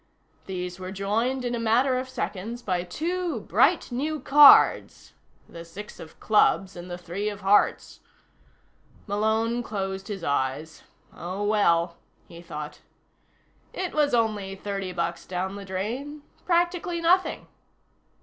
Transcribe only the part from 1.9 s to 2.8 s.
of seconds,